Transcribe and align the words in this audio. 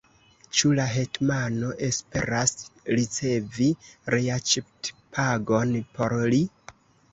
Ĉu 0.59 0.69
la 0.77 0.85
hetmano 0.93 1.69
esperas 1.87 2.55
ricevi 2.97 3.69
reaĉetpagon 4.17 5.79
por 6.01 6.19
li? 6.35 6.45